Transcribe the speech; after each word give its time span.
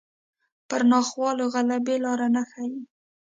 پر 0.67 0.81
ناخوالو 0.91 1.45
غلبې 1.53 1.95
لاره 2.03 2.27
نه 2.35 2.43
ښيي 2.49 2.79